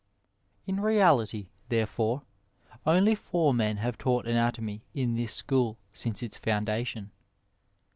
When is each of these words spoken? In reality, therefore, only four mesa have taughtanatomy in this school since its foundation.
In 0.65 0.79
reality, 0.79 1.49
therefore, 1.69 2.23
only 2.87 3.13
four 3.13 3.53
mesa 3.53 3.81
have 3.81 3.99
taughtanatomy 3.99 4.81
in 4.95 5.13
this 5.15 5.31
school 5.31 5.77
since 5.93 6.23
its 6.23 6.37
foundation. 6.37 7.11